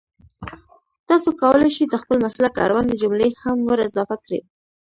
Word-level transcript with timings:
تاسو 1.09 1.29
کولای 1.41 1.71
شئ 1.75 1.85
د 1.89 1.95
خپل 2.01 2.17
مسلک 2.25 2.53
اړونده 2.65 2.95
جملې 3.01 3.29
هم 3.41 3.57
ور 3.67 3.79
اضافه 3.87 4.15
کړئ 4.25 4.41